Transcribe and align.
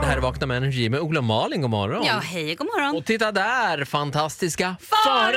Det 0.00 0.06
här 0.10 0.16
är 0.16 0.20
Vakna 0.20 0.46
med 0.46 0.56
Energy 0.56 0.88
med 0.88 1.00
Ola 1.00 1.20
och 1.20 1.24
Malin, 1.24 1.60
god 1.60 1.70
morgon. 1.70 2.04
Ja, 2.06 2.18
hej, 2.18 2.54
god 2.54 2.66
morgon. 2.66 2.96
Och 2.96 3.04
titta 3.04 3.32
där, 3.32 3.84
fantastiska 3.84 4.76
Farao! 4.80 5.32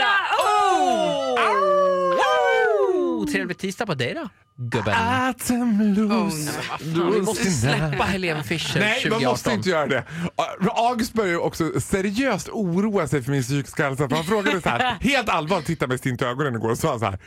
Farao! 1.37 3.27
Trevlig 3.31 3.57
tisdag 3.57 3.85
på 3.85 3.93
dig 3.93 4.13
då, 4.13 4.29
gubben. 4.55 4.93
Atemlos. 4.97 6.49
Fan, 6.49 7.11
vi 7.13 7.21
måste 7.21 7.51
släppa 7.51 8.03
Helene 8.03 8.43
Fischer 8.43 8.79
Nej, 8.79 8.89
man 8.89 9.19
2018. 9.19 9.31
måste 9.31 9.51
inte 9.53 9.69
göra 9.69 9.87
det. 9.87 10.03
August 10.75 11.13
börjar 11.13 11.31
ju 11.31 11.37
också 11.37 11.81
seriöst 11.81 12.49
oroa 12.49 13.07
sig 13.07 13.23
för 13.23 13.31
min 13.31 13.43
psykiska 13.43 13.83
hälsa. 13.83 14.09
För 14.09 14.15
han 14.15 14.25
frågade 14.25 14.61
så 14.61 14.69
här, 14.69 14.97
helt 15.01 15.29
allvarligt, 15.29 15.67
tittade 15.67 15.89
mig 15.89 15.97
stint 15.97 16.21
i 16.21 16.25
ögonen 16.25 16.55
igår 16.55 16.69
och 16.71 16.77
sa 16.77 16.99
så 16.99 17.05
här. 17.05 17.19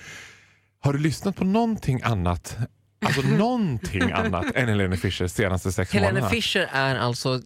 Har 0.84 0.92
du 0.92 0.98
lyssnat 0.98 1.36
på 1.36 1.44
någonting 1.44 2.00
annat 2.04 2.56
Alltså 3.02 3.20
någonting 3.38 4.12
annat 4.12 4.44
än 4.54 4.68
Helene 4.68 4.96
Fischer 4.96 5.26
senaste 5.26 5.72
sex 5.72 5.92
Helene 5.92 6.12
månaderna. 6.12 6.30
Fischer 6.30 6.68
är 6.72 6.96
alltså 6.96 7.40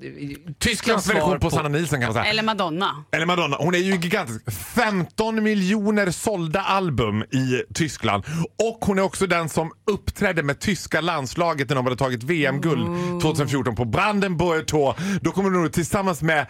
Tysklands 0.58 1.04
svar 1.04 1.14
version 1.14 1.40
på 1.40 1.50
Sanna 1.50 1.68
Nielsen 1.68 2.00
kan 2.00 2.06
man 2.06 2.14
säga. 2.14 2.24
Eller 2.24 2.42
Madonna. 2.42 3.04
Eller 3.12 3.26
Madonna, 3.26 3.56
hon 3.56 3.74
är 3.74 3.78
ju 3.78 3.96
gigantisk. 3.96 4.44
15 4.74 5.42
miljoner 5.42 6.10
sålda 6.10 6.60
album 6.60 7.22
i 7.22 7.62
Tyskland. 7.74 8.24
Och 8.68 8.84
hon 8.84 8.98
är 8.98 9.02
också 9.02 9.26
den 9.26 9.48
som 9.48 9.72
uppträdde 9.90 10.42
med 10.42 10.60
tyska 10.60 11.00
landslaget 11.00 11.68
när 11.68 11.76
de 11.76 11.84
hade 11.84 11.96
tagit 11.96 12.22
VM-guld 12.22 12.86
2014 13.22 13.74
på 13.74 13.84
Brandenburg 13.84 14.66
Tor. 14.66 14.94
Då 15.20 15.30
kommer 15.32 15.50
hon 15.50 15.70
tillsammans 15.70 16.22
med, 16.22 16.46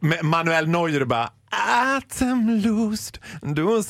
med 0.00 0.24
Manuel 0.24 0.68
Neuer 0.68 1.00
och 1.00 1.08
bara 1.08 1.30
Atemlust. 1.50 3.18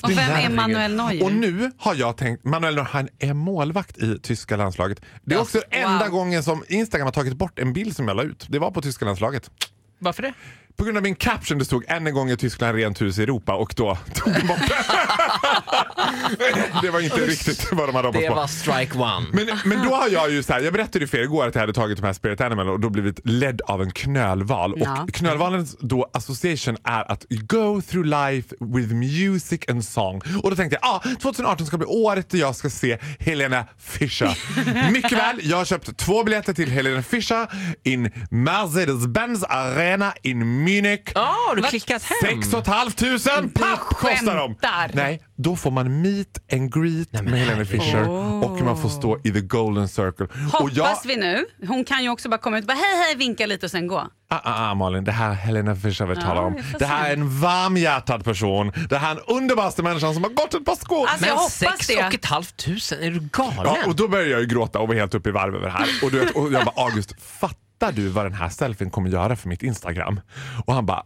Och 0.03 0.11
vem 0.11 0.19
är 0.31 0.51
Manuel 0.51 0.97
Neuer? 0.97 1.25
Och 1.25 1.33
nu 1.33 1.71
har 1.79 1.95
jag 1.95 2.17
tänkt, 2.17 2.45
Manuel 2.45 2.75
Neuer 2.75 2.87
han 2.91 3.09
är 3.19 3.35
målvakt 3.35 3.99
i 3.99 4.19
tyska 4.19 4.57
landslaget. 4.57 5.01
Det 5.25 5.35
är 5.35 5.39
Ja, 5.39 5.43
också 5.43 5.59
wow. 5.59 5.65
enda 5.71 6.09
gången 6.09 6.43
som 6.43 6.65
Instagram 6.69 7.05
har 7.07 7.13
tagit 7.13 7.37
bort 7.37 7.59
en 7.59 7.73
bild 7.73 7.97
som 7.97 8.09
jag 8.09 8.17
la 8.17 8.23
ut. 8.23 8.47
Det 8.49 8.59
var 8.59 8.71
på 8.71 8.83
tyska 8.83 9.05
landslaget. 9.05 9.51
Varför 9.99 10.23
det? 10.23 10.33
På 10.77 10.85
grund 10.85 10.97
av 10.97 11.03
min 11.03 11.15
caption 11.15 11.59
det 11.59 11.65
stod 11.65 11.85
än 11.89 12.07
en 12.07 12.15
gång 12.15 12.31
i 12.31 12.37
Tyskland 12.37 12.77
rent 12.77 13.01
hus 13.01 13.19
i 13.19 13.23
Europa 13.23 13.55
och 13.55 13.75
då 13.77 13.99
tog 14.15 14.33
de 14.35 14.47
bort 14.47 14.59
det. 16.39 16.81
Det 16.83 16.91
var 16.91 17.01
inte 17.01 17.17
riktigt 17.21 17.73
vad 17.73 17.89
de 17.89 17.95
hade 17.95 18.09
hoppats 18.09 18.23
Det 18.25 18.29
på. 18.29 18.35
var 18.35 18.47
strike 18.47 18.99
one. 18.99 19.27
Men, 19.33 19.59
men 19.65 19.85
då 19.89 19.95
har 19.95 20.09
jag 20.09 20.31
ju 20.31 20.43
så 20.43 20.53
här, 20.53 20.61
jag 20.61 20.73
berättade 20.73 20.99
ju 20.99 21.07
för 21.07 21.19
er 21.19 21.23
igår 21.23 21.47
att 21.47 21.55
jag 21.55 21.61
hade 21.63 21.73
tagit 21.73 21.99
de 22.01 22.07
här 22.07 22.13
Spirit 22.13 22.41
Animal 22.41 22.69
och 22.69 22.81
då 22.81 22.91
blivit 22.91 23.21
ledd 23.25 23.61
av 23.61 23.83
en 23.83 23.91
knölval. 23.91 24.75
Ja. 24.77 25.03
Och 25.03 25.13
knölvalens 25.13 25.77
då 25.81 26.11
association 26.15 26.77
är 26.85 27.13
att 27.13 27.27
go 27.31 27.81
through 27.83 28.07
life 28.07 28.55
with 28.61 28.95
music 28.95 29.61
and 29.69 29.85
song. 29.85 30.21
Och 30.43 30.51
då 30.51 30.57
tänkte 30.57 30.79
jag, 30.83 30.91
ah, 30.91 31.01
2018 31.23 31.67
ska 31.67 31.77
bli 31.79 31.87
året 31.87 32.31
där 32.31 32.39
jag 32.39 32.57
ska 32.57 32.71
se 32.71 32.99
Helena 33.19 33.65
Fischer. 33.79 34.39
Mycket 34.93 35.13
väl, 35.13 35.41
jag 35.43 35.57
har 35.57 35.65
köpt 35.65 35.97
två 35.97 36.25
biljetter 36.25 36.53
till 36.53 36.71
Helena 36.71 37.03
Fischer 37.03 37.47
in 37.85 38.11
Mercedes-Benz 38.31 39.45
Arena 39.49 40.13
in 40.23 40.65
Munich. 40.65 41.01
Har 41.15 41.57
du 41.57 41.63
klickat 41.63 42.03
hem? 42.03 42.43
6 42.43 42.51
500 42.67 43.51
papp 43.55 43.81
kostar 43.81 44.37
de! 44.37 44.57
Nej, 44.93 45.23
då 45.43 45.57
får 45.57 45.71
man 45.71 46.03
meet 46.03 46.53
and 46.53 46.75
greet 46.75 47.09
men 47.13 47.25
med 47.25 47.33
Helena 47.41 47.57
herregud. 47.57 47.83
Fischer 47.83 48.09
och 48.45 48.61
man 48.61 48.77
får 48.77 48.89
stå 48.89 49.19
i 49.25 49.31
the 49.33 49.41
golden 49.41 49.89
circle. 49.89 50.27
Hoppas 50.53 50.61
och 50.61 50.71
jag, 50.71 50.97
vi 51.05 51.17
nu. 51.17 51.47
Hon 51.69 51.85
kan 51.85 52.03
ju 52.03 52.09
också 52.11 52.29
bara 52.29 52.39
komma 52.39 52.59
ut 52.59 52.65
och 52.65 52.69
bara 52.69 52.75
hej 52.75 53.05
hej 53.07 53.17
vinka 53.17 53.47
lite 53.47 53.67
och 53.67 53.71
sen 53.71 53.87
gå. 53.87 53.99
ah, 53.99 54.09
ah, 54.45 54.71
ah, 54.71 54.75
Malin, 54.75 55.05
det 55.05 55.13
här 55.13 55.31
är 55.31 55.35
Helena 55.35 55.77
Fischer 55.77 56.07
vi 56.07 56.15
Ja, 56.15 56.21
talar 56.21 56.43
om. 56.43 56.63
Det 56.79 56.85
här 56.87 57.09
är 57.09 57.13
en 57.13 57.41
varmhjärtad 57.41 58.25
person. 58.25 58.73
Det 58.91 58.99
här 58.99 59.11
är 59.11 59.17
en 59.17 59.37
underbaraste 59.37 59.83
människan 59.83 60.15
som 60.15 60.23
har 60.23 60.31
gått 60.31 60.55
ett 60.55 60.65
par 60.65 60.75
skor. 60.77 61.07
Alltså, 61.09 61.27
jag 61.27 61.35
Men 61.35 61.39
hoppas 61.39 61.55
sex 61.55 61.87
det. 61.87 62.07
och 62.07 62.15
ett 62.15 62.25
halvt 62.25 62.57
tusen, 62.57 63.03
är 63.03 63.11
du 63.11 63.21
galen? 63.33 63.57
Ja, 63.65 63.77
och 63.87 63.97
då 63.97 64.09
började 64.09 64.31
jag 64.31 64.41
ju 64.41 64.47
gråta 64.47 64.79
och 64.79 64.89
var 64.89 64.95
helt 64.95 65.15
uppe 65.15 65.29
i 65.29 65.33
varv 65.33 65.55
över 65.55 65.67
det 65.67 65.73
här. 65.73 65.87
Och, 66.03 66.11
du 66.11 66.19
vet, 66.19 66.31
och 66.31 66.53
jag 66.53 66.65
bara, 66.65 66.85
August, 66.87 67.15
fattar 67.23 67.93
du 67.93 68.09
vad 68.09 68.25
den 68.25 68.35
här 68.35 68.49
selfien 68.49 68.91
kommer 68.91 69.11
göra 69.11 69.37
för 69.37 69.49
mitt 69.49 69.63
Instagram? 69.63 70.21
Och 70.67 70.75
han 70.75 70.87
bara, 70.87 71.05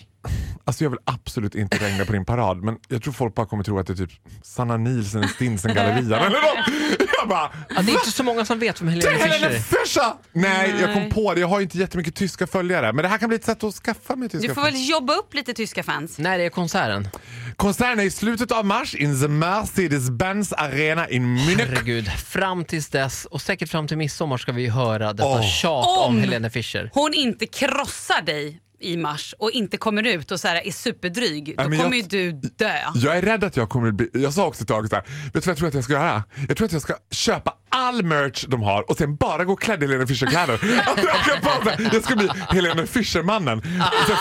alltså 0.65 0.85
jag 0.85 0.91
vill 0.91 0.99
absolut 1.05 1.55
inte 1.55 1.77
regna 1.79 2.05
på 2.05 2.13
din 2.13 2.25
parad 2.25 2.57
men 2.63 2.77
jag 2.89 3.03
tror 3.03 3.13
folk 3.13 3.35
bara 3.35 3.47
kommer 3.47 3.65
tro 3.65 3.79
att 3.79 3.87
det 3.87 3.93
är 3.93 3.97
typ 3.97 4.11
Sanna 4.43 4.77
Nielsen 4.77 5.25
i 5.25 5.29
Stinsen-gallerian 5.29 6.13
eller 6.13 6.29
något. 6.41 7.09
Jag 7.21 7.29
bara, 7.29 7.51
Ja, 7.77 7.83
det 7.83 7.91
är 7.93 7.95
inte 7.95 8.11
så 8.13 8.23
många 8.23 8.45
som 8.45 8.59
vet 8.59 8.81
vem 8.81 8.89
Helene 8.89 9.11
är 9.11 9.19
Helena 9.19 9.49
Fischer 9.51 9.57
är. 9.57 9.85
Fischer! 9.85 10.13
Nej, 10.33 10.75
jag 10.81 10.93
kom 10.95 11.03
Nej. 11.03 11.11
på 11.13 11.35
det. 11.35 11.41
Jag 11.41 11.49
har 11.49 11.61
inte 11.61 11.79
jättemycket 11.79 12.15
tyska 12.15 12.47
följare 12.47 12.93
men 12.93 13.03
det 13.03 13.09
här 13.09 13.19
kan 13.19 13.29
bli 13.29 13.37
ett 13.37 13.45
sätt 13.45 13.65
att 13.65 13.75
skaffa 13.75 14.17
mig 14.17 14.29
tyska 14.29 14.49
Du 14.49 14.55
får 14.55 14.63
följare. 14.63 14.73
väl 14.81 14.91
jobba 14.91 15.15
upp 15.15 15.35
lite 15.35 15.55
tyska 15.55 15.83
fans. 15.83 16.19
När 16.19 16.39
är 16.39 16.49
konserten? 16.49 17.09
Konserten 17.57 18.01
är 18.01 18.05
i 18.05 18.11
slutet 18.11 18.53
av 18.53 18.65
mars 18.67 18.95
in 18.95 19.21
the 19.21 19.29
Mercedes-Benz 19.29 20.53
Arena 20.57 21.09
in 21.09 21.35
Munich. 21.35 21.57
Herregud, 21.59 22.09
fram 22.13 22.65
tills 22.65 22.89
dess 22.89 23.25
och 23.25 23.43
säkert 23.43 23.69
fram 23.69 23.89
till 23.89 23.97
midsommar 23.99 24.37
ska 24.39 24.53
vi 24.53 24.69
höra 24.69 25.13
detta 25.13 25.29
Åh. 25.29 25.43
tjat 25.43 25.87
om, 25.87 26.05
Om- 26.15 26.21
Helene 26.21 26.51
Fischer. 26.51 26.91
Hon 26.95 27.15
inte 27.15 27.47
krossar 27.47 28.23
dig 28.23 28.61
i 28.81 28.97
mars 28.97 29.35
och 29.39 29.51
inte 29.51 29.77
kommer 29.77 30.07
ut 30.07 30.31
och 30.31 30.41
så 30.41 30.49
här 30.49 30.67
är 30.67 30.71
superdryg. 30.71 31.47
Då 31.57 31.63
Ja, 31.63 31.69
men 31.69 31.79
kommer 31.79 31.97
jag- 31.97 32.13
ju 32.13 32.33
du 32.33 32.49
dö. 32.49 32.73
Jag 32.95 33.17
är 33.19 33.23
rädd 33.23 33.45
att 33.45 33.57
jag 33.57 33.69
kommer 33.69 33.91
bli... 33.93 34.09
Jag 34.13 34.33
sa 34.33 34.47
också 34.47 34.63
ett 34.63 34.69
tag 34.69 34.89
så 34.89 34.95
här, 34.95 35.03
vet 35.03 35.33
du 35.33 35.41
vad 35.41 35.47
jag 35.47 35.57
tror 35.59 35.69
att 35.69 35.75
jag 35.75 35.85
ska 35.85 35.93
göra? 35.93 36.25
Jag 36.49 36.57
tror 36.57 36.65
att 36.67 36.73
jag 36.73 36.83
ska 36.83 36.95
köpa 37.11 37.55
all 37.75 38.03
merch 38.03 38.45
de 38.49 38.63
har 38.63 38.91
och 38.91 38.97
sen 38.97 39.17
bara 39.17 39.45
gå 39.45 39.57
klädd 39.57 39.83
i 39.83 39.87
Helena 39.87 40.07
Fischer-kläder. 40.07 40.53
Alltså, 40.87 41.07
jag, 41.07 41.17
ska 41.25 41.41
bara, 41.43 41.65
så 41.65 41.71
här, 41.71 41.91
jag 41.93 42.05
ska 42.05 42.17
bli 42.17 42.29
Helena 42.49 42.87
Fischer-mannen. 42.87 43.63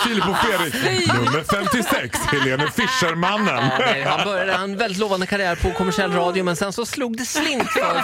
Filip 0.06 0.28
och 0.28 0.36
Fredrik, 0.36 0.74
nummer 1.14 1.44
56, 1.50 2.18
Helena 2.18 2.70
Fischer-mannen. 2.70 3.70
Ja, 4.04 4.10
han 4.10 4.24
började 4.24 4.52
en 4.52 4.76
väldigt 4.76 4.98
lovande 4.98 5.26
karriär 5.26 5.54
på 5.56 5.70
kommersiell 5.70 6.12
radio 6.12 6.44
men 6.44 6.56
sen 6.56 6.72
så 6.72 6.86
slog 6.86 7.16
det 7.16 7.24
slint 7.24 7.68
för 7.70 8.02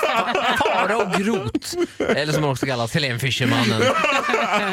Fara 0.57 0.97
och 0.97 1.13
Grot. 1.13 1.75
Eller 2.17 2.33
som 2.33 2.43
han 2.43 2.53
också 2.53 2.67
kallas, 2.67 2.95
Helene 2.95 3.19
Fischer-mannen. 3.19 3.83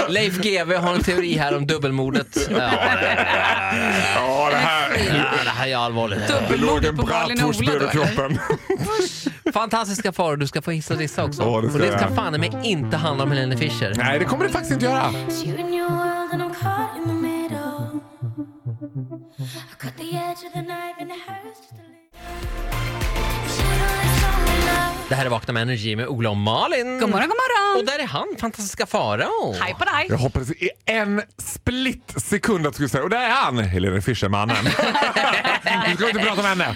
Leif 0.09 0.33
GW 0.37 0.75
har 0.75 0.93
en 0.93 1.03
teori 1.03 1.37
här 1.37 1.57
om 1.57 1.67
dubbelmordet. 1.67 2.37
Ja, 2.49 2.55
det, 2.55 3.27
Ja, 4.15 4.49
det 4.51 4.57
här... 4.57 4.89
ja, 5.07 5.43
det 5.43 5.49
här 5.49 5.67
är 5.67 5.75
allvarligt. 5.77 6.27
Dubbelmordet 6.27 6.95
på 6.95 7.05
Malin 7.05 7.43
och 7.43 7.55
Ola 7.55 7.71
då, 7.79 7.87
eller? 7.89 8.37
Fantastiska 9.57 10.11
faror, 10.11 10.37
du 10.37 10.47
ska 10.47 10.61
få 10.61 10.71
hissa 10.71 10.93
och 10.93 10.99
dissa 10.99 11.25
också. 11.25 11.41
Ja, 11.41 11.61
det 11.61 11.69
ska 11.69 11.77
och 11.77 11.85
det 11.85 11.99
ska 11.99 12.15
fan 12.15 12.39
mig 12.39 12.51
inte 12.63 12.97
handla 12.97 13.23
om 13.23 13.31
Helene 13.31 13.57
Fischer. 13.57 13.93
Nej, 13.97 14.19
det 14.19 14.25
kommer 14.25 14.43
det 14.43 14.51
faktiskt 14.51 14.71
inte 14.71 14.85
göra. 14.85 15.01
It's 15.01 15.45
you 15.45 15.63
and 15.63 15.73
your 15.73 15.89
world 15.89 16.33
and 16.33 16.41
I'm 16.41 16.53
caught 16.53 16.97
in 16.97 17.03
the 17.03 17.13
middle. 17.13 18.01
I 19.47 19.75
cut 19.77 19.97
the 19.97 20.17
edge 20.17 20.45
of 20.47 20.53
the 20.53 20.61
knife 20.61 20.95
and 20.99 21.11
it 21.11 21.17
hurts 21.27 21.59
just 21.61 21.73
a 21.73 21.75
little. 21.75 21.96
Det 25.09 25.15
här 25.15 25.25
är 25.25 25.29
Vakna 25.29 25.53
med 25.53 25.61
Energy 25.61 25.95
med 25.95 26.07
Ola 26.07 26.29
och 26.29 26.37
Malin. 26.37 26.99
God 26.99 27.09
morgon, 27.09 27.27
god 27.27 27.37
Och 27.37 27.75
morgon. 27.75 27.85
där 27.85 27.99
är 28.03 28.07
han, 28.07 28.27
fantastiska 28.39 28.85
Farao. 28.85 29.55
Hej 29.61 29.75
på 29.79 29.85
dig. 29.85 30.05
Jag 30.09 30.17
hoppades 30.17 30.51
i 30.51 30.69
en 30.85 31.21
split 31.37 32.13
sekund 32.17 32.67
att 32.67 32.73
du 32.73 32.75
skulle 32.75 32.89
säga 32.89 33.03
och 33.03 33.09
där 33.09 33.25
är 33.25 33.29
han, 33.29 33.57
Helena 33.59 34.01
Fischer-mannen. 34.01 34.55
Nu 35.87 35.95
ska 35.95 36.05
vi 36.05 36.11
inte 36.11 36.23
prata 36.23 36.41
om 36.41 36.47
henne. 36.47 36.75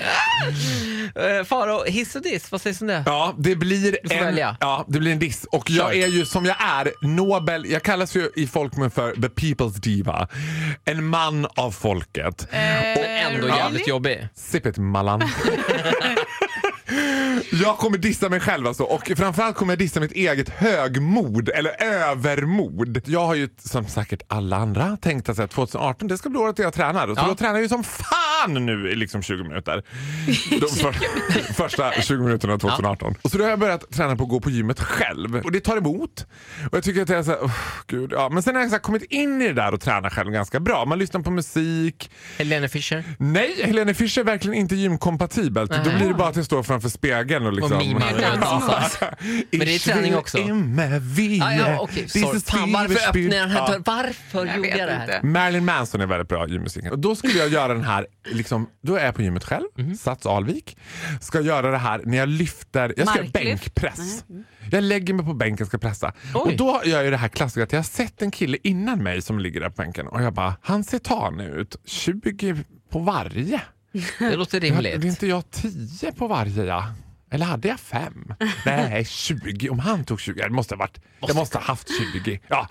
Eh, 1.40 1.44
Farao, 1.46 1.84
hiss 1.86 2.16
och 2.16 2.22
diss, 2.22 2.52
vad 2.52 2.62
sägs 2.62 2.81
om 2.81 2.88
det? 2.88 3.03
Ja, 3.06 3.36
det 3.38 3.56
blir, 3.56 3.97
får 4.08 4.16
en, 4.16 4.25
välja. 4.25 4.58
ja, 4.59 4.86
det 4.88 5.00
blir 5.00 5.12
en 5.12 5.20
diss. 5.20 5.44
Och 5.52 5.70
jag 5.70 5.91
Kör. 5.94 5.97
är 6.03 6.08
ju 6.08 6.25
som 6.25 6.46
jag 6.46 6.56
är, 6.59 6.91
Nobel, 7.08 7.66
jag 7.72 7.84
kallas 7.84 8.16
ju 8.16 8.30
i 8.36 8.47
folkmun 8.47 8.91
för 8.91 9.12
the 9.14 9.28
people's 9.28 9.80
diva. 9.80 10.28
En 10.86 11.06
man 11.06 11.47
av 11.56 11.72
folket. 11.72 12.41
Och 12.41 12.56
ändå 13.06 13.47
Eh, 13.47 13.58
jävligt 13.58 13.88
jobbig. 13.88 14.28
Sip 14.36 14.66
it 14.66 14.78
Mallan. 14.78 15.22
Jag 17.51 17.78
kommer 17.78 17.97
dissa 17.97 18.29
mig 18.29 18.39
själv 18.39 18.67
alltså 18.67 18.84
och 18.84 19.12
framförallt 19.17 19.56
kommer 19.56 19.72
jag 19.73 19.79
dissa 19.79 20.00
mitt 20.00 20.12
eget 20.12 20.50
högmod 20.50 21.50
eller 21.50 21.84
övermod. 21.84 23.01
Jag 23.06 23.25
har 23.25 23.35
ju 23.35 23.50
som 23.63 23.88
säkert 23.88 24.22
alla 24.28 24.57
andra 24.57 24.97
tänkt 24.97 25.29
att 25.29 25.35
så 25.35 25.41
här, 25.41 25.47
2018 25.47 26.07
det 26.07 26.17
ska 26.17 26.29
bli 26.29 26.40
året 26.40 26.59
jag 26.59 26.73
tränar. 26.73 27.07
Så 27.07 27.13
Ja. 27.17 27.28
då 27.28 27.35
tränar 27.35 27.53
jag 27.53 27.61
ju 27.61 27.69
som 27.69 27.84
fan 27.84 28.31
nu 28.47 28.90
i 28.91 28.96
liksom 28.96 29.22
20 29.24 29.44
minuter. 29.44 29.84
De 30.50 30.68
för, 30.68 30.91
första 31.53 31.91
20 31.91 32.24
minuterna 32.24 32.57
2018. 32.57 33.16
Och 33.22 33.31
så 33.31 33.38
då 33.38 33.44
har 33.44 33.50
jag 33.50 33.59
börjat 33.59 33.91
träna 33.91 34.16
på 34.16 34.24
att 34.24 34.29
gå 34.29 34.40
på 34.40 34.49
gymmet 34.49 34.79
själv 34.79 35.35
och 35.35 35.52
det 35.52 35.59
tar 35.59 35.78
emot. 35.78 36.26
Och 36.72 36.78
jag 36.78 36.84
tycker 36.84 37.02
att 37.02 37.08
det 37.08 37.17
är 37.17 37.23
så 37.23 37.32
här, 37.32 37.40
oh, 37.40 37.52
gud, 37.88 38.11
ja. 38.14 38.29
Men 38.29 38.43
sen 38.43 38.55
har 38.55 38.61
jag 38.61 38.70
så 38.70 38.76
här, 38.76 38.82
kommit 38.82 39.03
in 39.03 39.41
i 39.41 39.47
det 39.47 39.53
där 39.53 39.73
och 39.73 39.82
tränar 39.82 40.09
själv 40.09 40.32
ganska 40.32 40.59
bra. 40.59 40.85
Man 40.85 40.99
lyssnar 40.99 41.22
på 41.22 41.32
musik, 41.32 42.11
Helene 42.38 42.70
Fischer. 42.70 43.03
Nej, 43.20 43.55
Helene 43.64 43.93
Fischer 43.93 44.22
är 44.22 44.26
verkligen 44.26 44.58
inte 44.58 44.76
gymkompatibelt. 44.76 45.72
Då 45.85 45.91
blir 45.97 46.08
det 46.08 46.14
bara 46.14 46.28
att 46.29 46.35
jag 46.35 46.46
står 46.46 46.64
framför 46.64 46.90
spegeln 46.90 47.46
och 47.46 47.53
liksom... 47.53 47.78
Och. 47.78 47.84
Men 49.52 49.59
det 49.59 49.76
är 49.76 49.79
träning 49.79 50.16
också. 50.16 50.38
Ja, 50.38 50.46
Ah, 51.43 51.53
ja. 51.53 51.88
Fan, 52.46 52.72
varför 52.72 52.96
öppnade 53.09 53.20
jag 53.20 53.32
den 53.32 53.49
här 53.52 53.67
dörren? 53.67 53.84
Varför 53.85 54.46
Jag 54.46 54.55
gjorde 54.58 54.70
jag 54.70 54.88
det 54.88 54.93
här? 54.93 55.16
inte. 55.16 55.28
Marilyn 55.28 55.66
Manson 55.66 56.02
är 56.02 56.05
väldigt 56.05 56.28
bra 56.29 56.47
i 56.47 56.52
gymmusiken. 56.52 56.91
Och 56.91 56.99
då 56.99 57.16
skulle 57.16 57.34
jag 57.34 57.49
göra 57.49 57.73
den 57.73 57.84
här, 57.84 58.08
liksom, 58.33 58.69
då 58.81 58.95
är 58.95 59.05
jag 59.05 59.16
på 59.16 59.22
gymmet 59.22 59.43
själv, 59.43 59.66
Mhm. 59.75 59.95
Sats 59.95 60.25
Alvik. 60.25 60.78
Ska 61.22 61.41
göra 61.41 61.72
det 61.72 61.78
här 61.78 62.01
när 62.05 62.17
jag 62.17 62.29
lyfter, 62.29 62.93
jag 62.97 63.07
ska 63.07 63.22
Marklyft? 63.22 63.33
bänkpress. 63.33 64.25
Jag 64.72 64.83
lägger 64.83 65.13
mig 65.13 65.25
på 65.25 65.33
bänken 65.33 65.63
och 65.63 65.67
ska 65.67 65.78
pressa. 65.78 66.13
Oj. 66.35 66.41
Och 66.41 66.57
då 66.57 66.81
gör 66.85 67.03
jag 67.03 67.13
det 67.13 67.17
här 67.17 67.28
klassiska 67.28 67.63
att 67.63 67.72
jag 67.72 67.79
har 67.79 67.83
sett 67.83 68.22
en 68.22 68.31
kille 68.31 68.57
innan 68.63 69.03
mig 69.03 69.22
som 69.22 69.39
ligger 69.39 69.59
där 69.61 69.69
på 69.69 69.75
bänken 69.81 70.07
och 70.07 70.23
jag 70.23 70.33
bara, 70.33 70.55
han 70.61 70.83
ser 70.83 70.99
tan 70.99 71.39
ut, 71.39 71.75
20 71.85 72.55
på 72.91 72.99
varje. 72.99 73.61
Det 74.19 74.35
låter 74.35 74.57
Ja, 74.57 74.59
Det 74.61 74.67
är 74.67 74.72
rimligt. 74.91 75.03
inte 75.03 75.28
jag 75.28 75.43
10 75.51 76.11
på 76.11 76.28
varje 76.28 76.63
ja. 76.66 76.93
Eller 77.33 77.45
hade 77.45 77.67
jag 77.67 77.79
fem? 77.79 78.33
Nej, 78.66 79.05
20. 79.05 79.69
Om 79.69 79.79
han 79.79 80.03
tog 80.05 80.19
20. 80.22 80.41
Det 80.43 80.49
måste 80.49 80.75
ha 80.75 80.79
varit, 80.79 81.01
jag 81.19 81.35
måste 81.35 81.57
ha 81.57 81.66
haft 81.66 81.87
20. 82.23 82.39
Ja. 82.47 82.67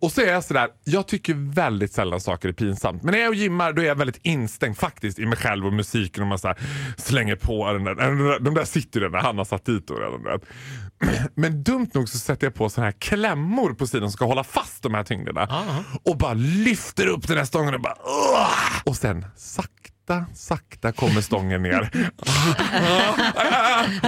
Och 0.00 0.12
så 0.12 0.20
är 0.20 0.26
jag 0.32 0.44
sådär, 0.44 0.68
jag 0.84 1.08
tycker 1.08 1.34
väldigt 1.54 1.92
sällan 1.92 2.20
saker 2.20 2.48
är 2.48 2.52
pinsamt. 2.52 3.02
Men 3.02 3.12
när 3.12 3.20
jag 3.20 3.34
gymmar 3.34 3.72
då 3.72 3.82
är 3.82 3.86
jag 3.86 3.94
väldigt 3.94 4.20
instängd 4.22 4.76
faktiskt 4.78 5.18
i 5.18 5.26
mig 5.26 5.38
själv 5.38 5.66
och 5.66 5.72
musiken 5.72 6.22
och 6.22 6.28
man 6.28 6.38
så 6.38 6.54
slänger 6.96 7.36
på 7.36 7.72
den 7.72 7.84
där. 7.84 7.94
De 7.94 8.18
där, 8.18 8.40
de 8.40 8.54
där 8.54 8.64
sitter 8.64 9.00
ju 9.00 9.06
där 9.06 9.12
när 9.12 9.20
han 9.22 9.38
har 9.38 9.44
satt 9.44 9.64
dit 9.64 9.90
redan. 9.90 10.22
vet. 10.22 10.42
Men 11.34 11.62
dumt 11.62 11.90
nog 11.94 12.08
så 12.08 12.18
sätter 12.18 12.46
jag 12.46 12.54
på 12.54 12.68
såna 12.68 12.84
här 12.84 12.92
klämmor 12.98 13.74
på 13.74 13.86
sidan 13.86 14.10
som 14.10 14.12
ska 14.12 14.24
hålla 14.24 14.44
fast 14.44 14.82
de 14.82 14.94
här 14.94 15.04
tyngderna. 15.04 15.64
Och 16.02 16.16
bara 16.18 16.34
lyfter 16.34 17.06
upp 17.06 17.28
den 17.28 17.36
här 17.36 17.44
stången 17.44 17.74
och 17.74 17.80
bara 17.80 17.96
"Åh!" 18.04 18.80
Och 18.84 18.96
sen 18.96 19.26
sakta, 19.36 19.79
sakta 20.34 20.92
kommer 20.92 21.20
stången 21.20 21.62
ner. 21.62 21.80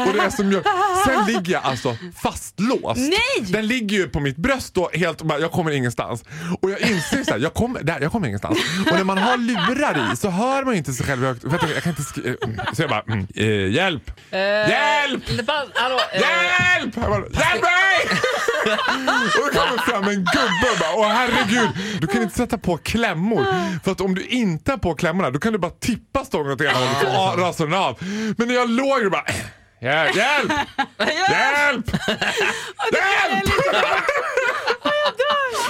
och 0.07 0.13
det 0.15 0.21
är 0.21 0.31
som 0.31 0.53
jag, 0.53 0.63
sen 1.07 1.27
ligger 1.27 1.53
jag 1.53 1.65
alltså 1.65 1.97
fastlåst. 2.23 2.97
Nej! 3.01 3.47
Den 3.53 3.67
ligger 3.67 3.97
ju 3.97 4.09
på 4.09 4.21
mitt 4.21 4.37
bröst 4.37 4.75
då 4.75 4.91
helt 4.95 5.21
och 5.21 5.27
bara, 5.27 5.39
jag 5.39 5.53
kommer 5.53 5.71
ingenstans. 5.71 6.25
Och 6.61 6.71
jag 6.71 6.81
inser 6.81 7.25
så 7.25 7.31
här, 7.31 7.39
jag 7.39 7.55
kommer, 7.55 7.83
där, 7.83 8.01
jag 8.01 8.13
kommer 8.13 8.27
ingenstans. 8.29 8.59
Och 8.91 8.97
när 8.97 9.05
man 9.05 9.19
har 9.19 9.37
lurar 9.37 10.13
i 10.13 10.17
så 10.17 10.31
hör 10.31 10.65
man 10.65 10.75
ju 10.75 10.79
inte 10.79 10.93
sig 10.93 11.07
själv 11.07 11.25
högt. 11.25 11.45
Vänta, 11.45 11.67
jag 11.75 11.83
kan 11.83 11.91
inte 11.91 12.03
skri- 12.03 12.37
Så 12.73 12.83
jag 12.83 12.91
bara, 12.91 13.03
mm, 13.09 13.27
eh, 13.35 13.47
hjälp! 13.75 14.11
Hjälp! 14.33 15.23
Det 15.37 15.43
bara, 15.43 15.65
hallå, 15.75 15.99
eh, 16.13 16.21
Hjälp! 16.21 16.97
Jag 16.97 17.11
bara, 17.11 17.21
Hjälp 17.21 17.63
mig! 17.63 18.19
och 19.43 19.53
det 19.53 19.59
kommer 19.59 19.91
fram 19.91 20.05
en 20.05 20.15
gubbe 20.15 20.67
och 20.73 20.79
bara, 20.81 20.95
åh 20.95 21.09
herregud, 21.09 21.69
du 22.01 22.07
kan 22.07 22.23
inte 22.23 22.37
sätta 22.37 22.59
på 22.59 22.77
klämmor. 22.77 23.47
För 23.85 23.93
att 23.93 24.01
om 24.01 24.15
du 24.15 24.27
inte 24.27 24.71
har 24.71 24.79
på 24.79 24.95
klämmorna 24.95 25.31
då 25.31 25.39
kan 25.39 25.53
du 25.53 25.59
bara 25.59 25.71
tippa 25.71 26.25
stången 26.25 26.53
åt 26.53 26.61
ena 26.61 26.73
hållet 26.73 27.15
ah, 27.17 27.35
rasar 27.37 27.65
den 27.67 27.75
av. 27.75 27.97
Men 28.39 28.49
när 28.49 28.55
jag 28.55 28.71
låg 28.71 29.05
och 29.05 29.11
bara, 29.11 29.25
hjälp! 29.81 30.17
Hjälp! 30.17 30.53
Hjälp! 30.99 31.87
Hjälp! 32.93 33.47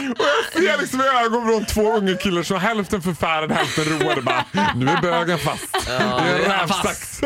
Och 0.09 0.15
jag 0.19 0.53
ser 0.53 0.63
liksom 0.83 1.01
i 1.01 1.25
ögonvrån 1.25 1.65
två 1.65 1.97
unga 1.97 2.17
killar 2.17 2.43
som 2.43 2.59
hälften 2.61 3.03
förfärade, 3.03 3.55
hälften 3.55 3.85
roade. 3.85 4.23
Bara, 4.23 4.45
nu 4.75 4.89
är 4.89 5.01
bögen 5.03 5.39
fast. 5.39 5.87
det 5.87 5.93
är 5.93 6.39
rävsax. 6.61 7.21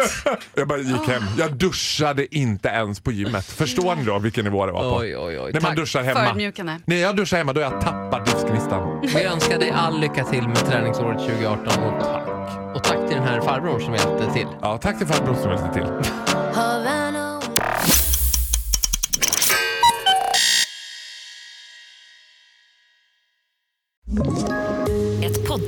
Jag 0.55 0.69
bara 0.69 0.79
gick 0.79 1.08
hem. 1.08 1.23
Jag 1.38 1.53
duschade 1.53 2.37
inte 2.37 2.69
ens 2.69 3.00
på 3.00 3.12
gymmet. 3.12 3.47
Förstår 3.47 3.97
ni 3.97 4.05
då 4.05 4.19
vilken 4.19 4.44
nivå 4.44 4.67
det 4.67 4.73
var 4.73 4.82
på? 4.91 4.97
Oj, 4.97 5.17
oj, 5.17 5.41
oj. 5.41 5.53
När 5.53 5.61
man 5.61 5.70
Tack. 5.70 5.76
duschar 5.76 6.03
hemma. 6.03 6.20
Förödmjukande. 6.20 6.79
När 6.85 6.97
jag 6.97 7.17
duschar 7.17 7.37
hemma 7.37 7.53
då 7.53 7.62
har 7.62 7.73
jag 7.73 7.81
tappat 7.81 8.29
livsgnistan. 8.29 9.00
Vi 9.03 9.23
önskar 9.25 9.59
dig 9.59 9.70
all 9.70 10.00
lycka 10.00 10.25
till 10.25 10.49
med 10.49 10.56
träningsåret 10.56 11.19
2018 11.19 11.82
och 11.85 12.00
tack. 12.05 12.29
Och 12.76 12.85
tack 12.85 13.09
till 13.09 13.17
den 13.17 13.26
här 13.26 13.41
farbrorn 13.41 13.81
som 13.81 13.94
hjälpte 13.94 14.32
till. 14.32 14.47
Ja, 14.62 14.79
tack 14.79 14.99
till 14.99 15.06
farbror 15.06 15.35
som 15.35 15.50
hjälpte 15.50 15.73
till. 15.73 15.87